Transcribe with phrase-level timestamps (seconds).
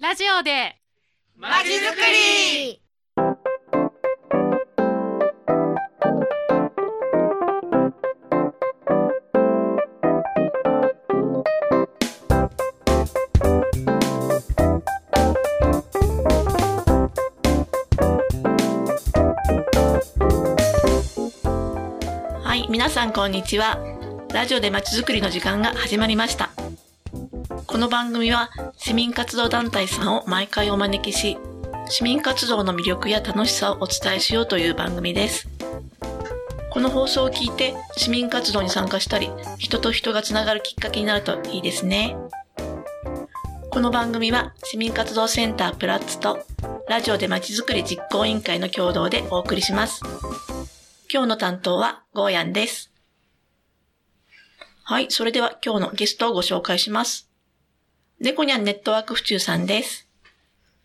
[0.00, 0.76] ラジオで
[1.34, 2.80] まちづくり
[22.44, 23.80] はい、皆さんこんにちは。
[24.32, 26.50] ラジオでまちづくりの時間が始まりました。
[27.66, 28.50] この番組は
[28.88, 31.36] 市民活動団体さんを毎回お招きし、
[31.90, 35.46] 市民活動の魅力や楽しさをお伝えしようという番組です。
[36.70, 42.16] この放送を聞いて市民活動に参加したり、人と人がつながるきっかけになるといいですね。
[43.68, 46.46] この番組は市民活動センタープラッツと
[46.88, 50.00] ラジオでまちづくり実行委員会の共同でお送りします。
[51.12, 52.90] 今日の担当はゴーヤンです。
[54.82, 57.27] はい、それでは今日のゲストをご紹介します。
[58.20, 60.08] 猫にゃんネットワーク府中さんです。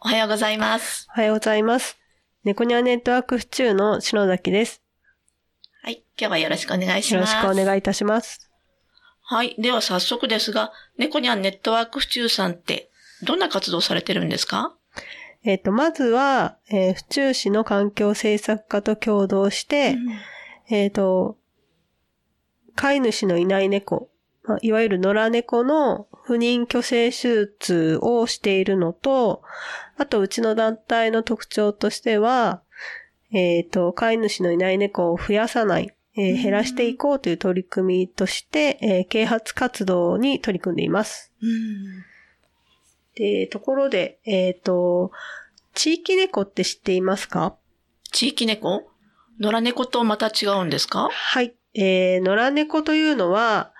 [0.00, 1.06] おはようございます。
[1.10, 1.96] おはようございます。
[2.42, 4.82] 猫ニャンネットワーク府中の篠崎です。
[5.80, 7.36] はい、今日はよろしくお願いしよろます。
[7.36, 8.50] しくお願いいたします。
[9.22, 12.90] はい、では早速ですが、猫にゃんネットワーク府中さんって
[13.22, 14.74] どんな活動されてるんですか？
[15.44, 19.96] えっ、と、まずは、えー府中市の環境政策課と共同して、
[20.68, 21.38] えっ、と、
[22.74, 24.10] 飼い主のいない猫、
[24.44, 29.42] まあいわゆる野良猫の不妊去勢手術をしているのと、
[29.96, 32.62] あと、うちの団体の特徴としては、
[33.32, 41.32] えっ、と、飼い主のいない猫を増やさない、えー減らしていこうという取り組みとして、えー啓発活動に取り組んでいます。
[41.42, 42.04] うん。
[43.14, 45.12] で、ところで、えっ、と、
[45.74, 47.56] 地域猫って知っていますか？
[48.10, 48.90] 地域猫？
[49.38, 51.08] 野良猫とまた違うんですか？
[51.12, 51.54] はい。
[51.74, 53.72] えー、野良猫というのは、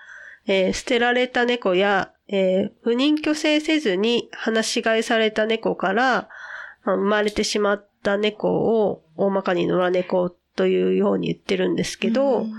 [0.47, 6.29] えー捨てられた猫や、えー不妊去勢せずに放し飼いされた猫から、
[6.83, 12.53] まあ生まれてしまった猫を大まかに野良猫というように言ってるんですけど、うん。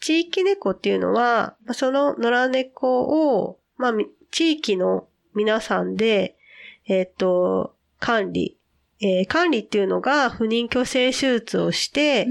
[0.00, 6.36] 地域猫っていうのは、まあその野良猫を、まあ、み地域の皆さんで、
[6.86, 8.58] えっ、と、管理、
[9.00, 12.26] えー管理っていうのが不妊去勢手術をして、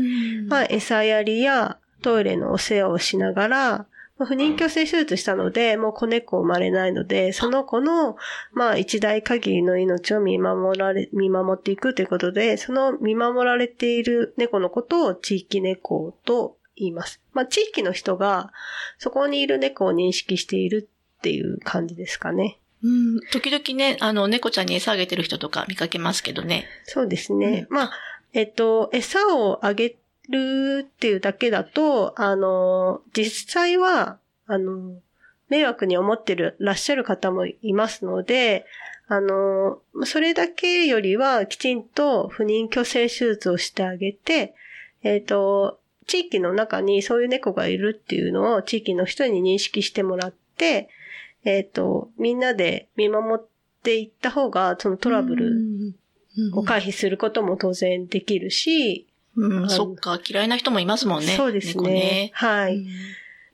[0.48, 3.88] まあ、餌やりやトイレのお世話をしながら、
[4.18, 8.16] まあ不妊去勢手術したので、もう子猫生まれないので、その子の、
[8.54, 17.22] まあ、一代限りの命を見守られ、見守っていくということで、その見守られている猫のことを地域猫と言います。
[17.34, 18.52] まあ、地域の人が、
[18.98, 22.60] そこにいる猫を認識しているっていう感じですかね。
[22.84, 26.66] うん、時々ね、あの、猫ちゃんに餌あげてる人とか見かけますけどね。
[26.84, 27.66] そうですね。
[27.70, 27.92] まあ、
[28.34, 29.96] えっと、餌をあげ
[30.30, 34.96] るっていうだけだと、あの、実際は、あの、
[35.50, 38.66] 迷惑に思ってる、らっしゃる方もいますので、
[39.08, 44.56] あの、それだけよりはきちんと不妊去勢手術をしてあげて、
[45.04, 50.90] えっと、地域の中にそういう猫がいるっていうのを地域の人に認識してもらって、
[51.44, 53.46] えっと、みんなで見守っ
[53.84, 55.94] ていった方が、そのトラブル
[56.54, 61.36] を回避することも当然できるし、うん、のそっか、嫌いな人もいますもんね。
[61.36, 62.32] そうです猫ね。
[62.34, 62.78] はい。
[62.78, 62.86] うん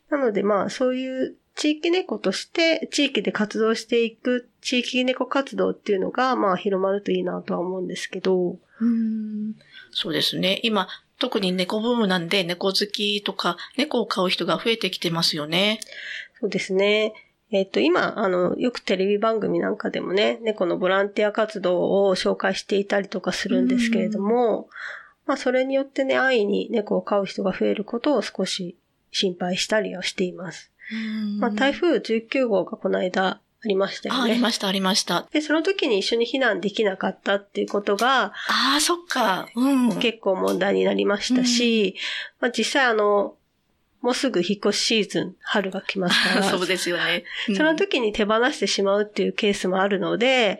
[0.09, 9.55] なのでまあそういう地域猫として地域で活動していく地域猫活動っていうのがまあ広まるといいなとは思うんですけど、うん
[9.91, 10.59] そうですね。
[10.63, 15.79] 今、特に猫ブームなんで、猫好きとか、猫を飼う人が増えてきてますよね。
[16.39, 17.13] そうですね。
[17.51, 24.69] えっ、と、今、あの、よくテレビ番組なんかでもね、猫のボランティア活動を紹介していたりとかするんですけれども、
[25.29, 28.79] まあ、それによってね、安易に猫を飼う人が増えることを少し
[29.11, 30.71] 心配したりはしています。
[31.37, 34.31] まあ、台風19号がこの間ありましたよあ、ね。
[34.31, 35.27] ありました、ありました。
[35.31, 39.47] で、その時に一緒に避難できなかったっていうことがああ、そっか。
[39.55, 39.99] うん。
[39.99, 41.95] 結構問題になりましたし、
[42.39, 43.35] まあ実際あの、
[44.01, 47.25] もうすぐ引っ越しシーズン、春が来ますから、 そうですよね。
[47.49, 50.59] うんその、時に手放してしまうっていうケースもあるので、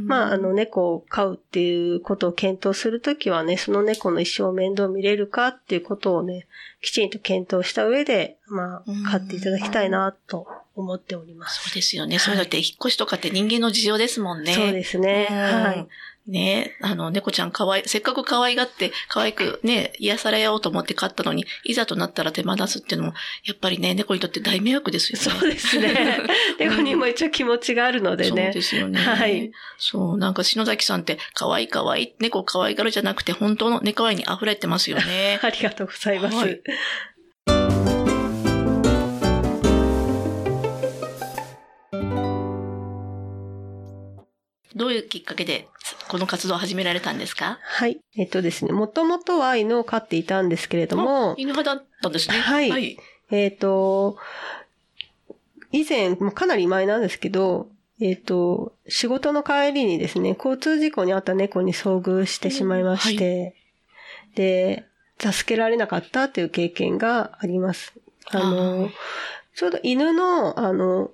[0.00, 6.46] まああの猫を飼うっていうことを検討するときはね、その猫の一生面倒見れるかっていうことをね、
[6.82, 11.62] きちんと検討した上で、まうんあ飼っていただきたいなと思っております。
[11.68, 12.18] そうですよね。
[12.18, 14.54] そういうのって引っ越しとかって人間の事情ですもんね。
[14.54, 15.28] そうですね。
[15.30, 15.88] うんはい。
[16.30, 25.40] ねあの、猫ちゃん可愛い、せっかく可愛がって、可愛くね、癒されようと思って飼ったのに、いざとなったら手放すっていうのも、やっぱりね、猫にとって大迷惑ですよね。
[25.40, 26.20] そうですね。
[26.58, 28.52] 猫にも一応気持ちがあるのでそうね。
[28.52, 28.98] ですよね。
[29.00, 29.50] はい。
[29.78, 35.40] そう、なんか篠崎さんって、可愛い可愛い、猫可愛がるじゃなくて、本当の猫愛に溢れてますよね。
[35.42, 36.36] ありがとうございます。
[36.36, 36.60] はい
[44.90, 45.68] ういうきっかけで
[46.08, 47.58] この活動を始められたんですか？
[47.62, 48.00] はい。
[48.16, 52.38] えっとですね、もともとは犬を飼っていたんですけれども、犬派だったんですね。
[52.38, 52.98] はいはい。
[53.30, 54.16] えっ、と、
[55.72, 57.68] 以前、かなり前なんですけど、
[58.00, 63.54] えっ、と、仕事の帰りにですね、交通事故に遭った猫に遭遇してしまいまして、
[64.34, 64.84] で、
[65.20, 67.92] 助けられなかったっていう経験があります。
[68.32, 68.90] あの、
[69.54, 71.10] ちょうど犬の、あの、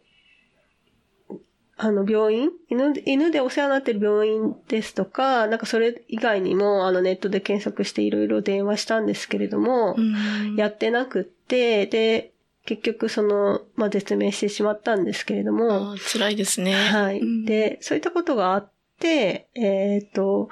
[1.78, 2.50] あの、病院？
[2.70, 12.32] 犬、犬でお世話になってる病院ですとか、なんかそれ以外にも、あの、ネットで検索していろいろ電話したんですけれども、うんやってなくって、で、
[12.64, 16.74] 結局その、まあ、絶命してしまったんですけれども、辛いですね。
[16.74, 17.20] はい。
[17.20, 20.48] うんで、そういったことがあって、えっ、と、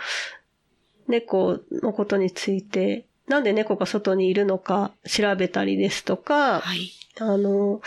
[1.09, 6.91] 猫のことについて、なんで猫が外にいるのか調べたりですとか、はい。
[7.19, 7.81] あの、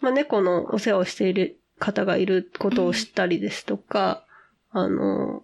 [0.00, 4.24] まあ、猫のお世話をしている方がいることを知ったりですとか、
[4.70, 5.42] あの、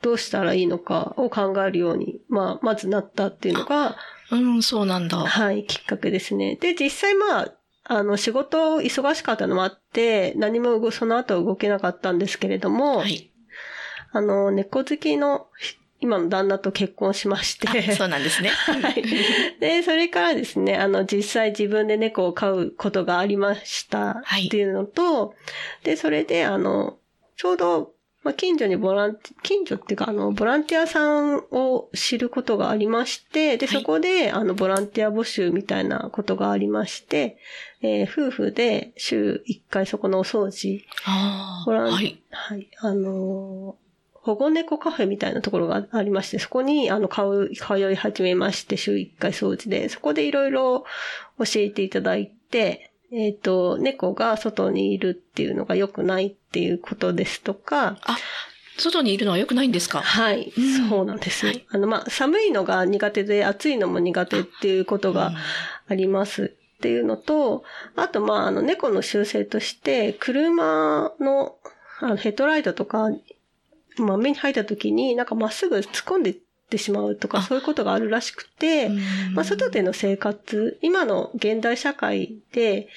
[0.00, 3.96] どうしたらいいのかを考えるように、まあ、まずなったっていうのが、
[4.30, 5.16] うん、そうなんだ。
[5.18, 6.56] はい、きっかけですね。
[6.56, 7.54] で、実際まあ、
[7.84, 13.30] あの、仕事忙しかったのもあって、何も動その後動けなかったんですけれども、はい。
[14.12, 15.48] あの、猫好きの
[16.00, 18.50] 今の旦那と結婚しまして、あそうなんですね。
[18.54, 19.02] はい。
[19.60, 25.34] で、それからですね、あの、実際自分で猫を飼うことがありましたはいっていうのと、
[25.82, 26.98] で、それで、あの、
[27.36, 27.92] ちょうど、
[28.24, 37.38] まあ、近所にボランティ、近所っていうか、あの、ボランティアさんを知ることがありまして、で、はいそこで、あの、ボランティア募集みたいなことがありまして、
[37.80, 41.64] えー夫婦で週1回そこのお掃除、ああ。
[41.64, 42.20] ボランはい。
[42.30, 42.68] はい。
[42.78, 43.87] あのー
[44.28, 50.84] 保護猫カフェみたいなところがありまして、そこに、あの、通う、通い始めまして、週1回掃除で、そこでいろいろ
[51.38, 58.18] 教えていただいて、えっ、と、猫が外にいるっていうのが良くないっていうことですとか、あ、
[58.76, 60.02] 外にいるのは良くないんですか？
[60.02, 60.88] はい、うん。
[60.90, 61.46] そうなんです。
[61.46, 61.66] はい。
[61.70, 65.32] あの、まあ、寒いのが苦手で、暑いのも苦手っていうことが
[65.88, 66.54] あります。
[66.76, 67.64] っていうのと、
[67.96, 71.56] あと、まあ、あの、猫の習性として、車の、
[72.00, 73.08] あの、ヘッドライトとか、
[74.02, 76.36] まあ、目に入った時になんかまっすぐ突っ込んでいっ
[76.70, 82.88] てしまうとか、あそういうことがあるらしくて、うんまあ、外での生活、今の現代社会で、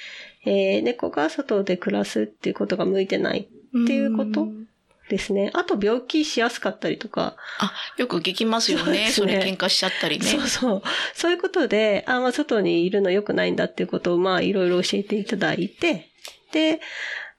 [0.45, 4.67] えー猫が外で暮らすっていうことが向いてないっていうことん
[5.11, 5.51] ですね。
[5.53, 9.09] あと病気しやすかったりとか、あ、よく聞きますよね。
[9.11, 10.25] そねそれ喧嘩しちゃったりね。
[10.25, 10.81] そうそう。
[11.13, 16.09] そういうことで、あ、まあ、外にいるの良くないんだっていうことを、まあ、いろいろ教えていただいて、
[16.53, 16.79] で、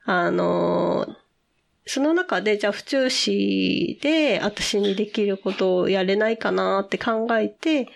[0.05, 1.22] あのー
[1.85, 7.87] その中で、じゃあ、府中市で私にできることをやれないかなって考えて、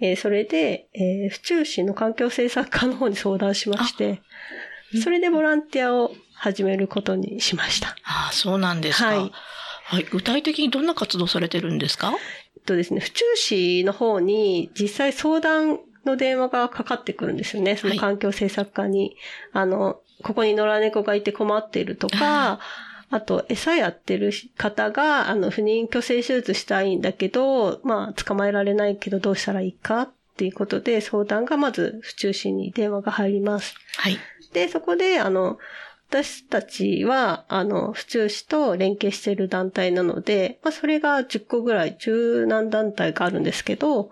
[0.00, 4.22] えーそれで、えー府中市の環境政策課の方に相談しまして、
[5.02, 7.88] それでボランティアを始めることにしました。
[8.04, 9.06] ああ、そうなんですか。
[9.08, 9.32] はい
[9.88, 10.02] はい。
[10.04, 12.12] 具体的にどんな活動されてるんですか？
[12.56, 17.76] えっとですね、府中市の方に実際相談の電話がかかってくるんですよね。
[17.76, 19.16] その環境政策課に。
[19.52, 22.58] あの、ここに野良猫がいて困っているとか、
[23.10, 30.02] あと、餌やってる方が、あの、不妊去勢手術したいんだけど、まあ、捕まえられないけどどうしたらいいか？
[30.02, 33.74] っていうことで相談がまず府中市に電話が入ります。
[33.96, 34.18] はい。
[34.52, 35.58] で、そこで、あの、
[36.08, 44.10] 私たちは、あの、府中市と連携している団体なので、まあ、それが10個ぐらい、十何団体があるんですけど、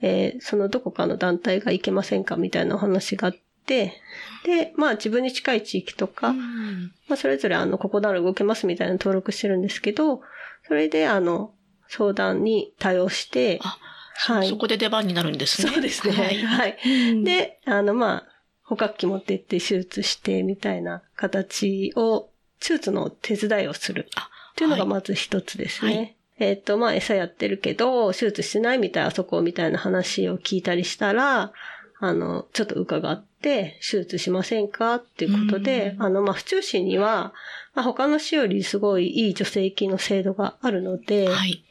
[0.00, 10.22] えーそのどこかの団体が行けませんかみたいなお話があって、で、まあ自分に近い地域とか、うんまあそれぞれあの、ここなら動けますみたいな登録してるんですけど、
[10.66, 11.52] それであの、
[11.88, 13.78] 相談に対応して、あ、
[14.16, 14.48] はい。
[14.48, 15.70] そこで出番になるんですね。
[15.70, 16.12] そうですね。
[16.12, 16.38] はい。
[16.38, 16.78] はい。
[16.84, 18.26] うん、で、あの、まあ、
[18.62, 22.30] 捕獲器持って行って手術してみたいな形を、
[22.60, 25.94] 手術の手伝いをするあっていうのがまず一つですね。
[25.94, 31.52] はいえっ、と、まあ、餌やってるけど、手術してないみたい、あそこみたいな話を聞いたりしたら、
[32.00, 37.32] あの、ちょっと伺って、手術しませんかっていうことで、うんあの、まあ、府中市には、
[37.74, 41.64] まあ、他の市よりすごいいい助成金の制度があるので、はい。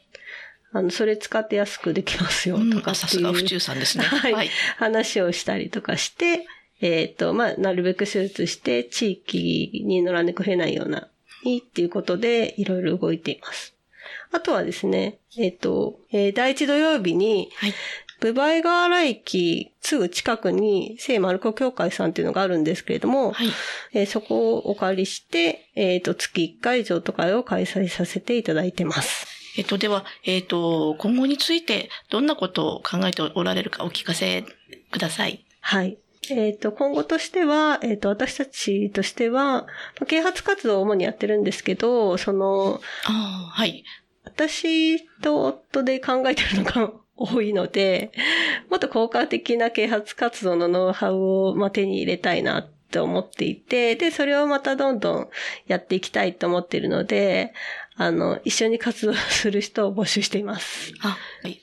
[0.72, 4.04] あの、それ使って安くできますようんとかさすが府中さんですね。
[4.04, 4.50] はいはい。
[4.76, 6.46] 話をしたりとかして、
[6.80, 11.08] えっ、と、まあ、なるべく手術して、地域に野良猫増えないような、
[11.44, 13.74] にっていうことで、いろいろ動いています。
[14.32, 17.74] あとはですね、えっ、と、えー第一土曜日に、はい。
[18.24, 23.48] ブバイ河原駅すぐ近くに聖マルコ協会さんっていうのがあるんですけれども、はい。
[23.92, 29.26] えーそこをお借りして、えっ、と、月1回譲渡会を開催させていただいてます。
[29.58, 34.44] えっと、では、えっと、今後についてどんなことを考えておられるかお聞かせ
[34.90, 35.44] ください。
[35.60, 35.98] はい。
[36.30, 39.66] えっ、と、今後としては、えっ、と、私たちとしては、
[40.06, 43.84] 啓発活動を主にやってるんですけど、その、ああ、はい。
[44.24, 48.12] 私と夫で考えてるのが多いので、
[48.70, 55.28] もっと効果的な啓発活動のノウハウを、まあ、手に入れたいなって思っていて、で、それをまたどんどん
[55.66, 57.52] やっていきたいと思っているので、
[57.96, 60.92] あの、一緒に活動する人を募集しています。
[61.00, 61.60] あ、はい。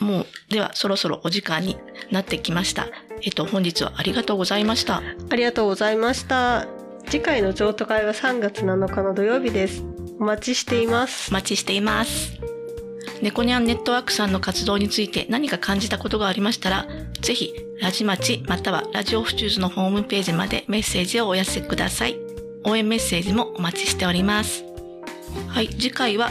[0.00, 1.76] もう、では、そろそろお時間に
[2.10, 2.88] なってきました。
[3.22, 5.02] えっと、本日はありがとうございました。
[5.30, 6.66] ありがとうございました。
[7.06, 9.84] 次回の譲渡会は3月7日の土曜日です。
[10.20, 11.34] お待ちしていますお。
[11.34, 12.47] 待ちしています。
[13.22, 16.86] 猫ニャンネットワークさんの活動について何か感じたことがありましたら、
[17.20, 22.18] ぜひ、ラジマチまたはラジオフチューズのホームページまでメッセージをお寄せください。
[22.64, 24.64] 応援メッセージもお待ちしております。
[25.48, 26.30] はい、次回は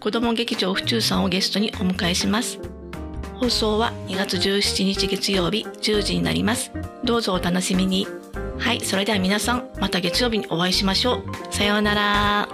[0.00, 2.58] 子供劇場府中さんをゲストにお迎えします。
[3.34, 6.70] 放送は2月17日月曜日10時になります。
[7.04, 8.06] どうぞお楽しみに。
[8.58, 11.24] はい、それでは皆さん、また月曜日にお会いしましょう。
[11.50, 12.48] さようなら。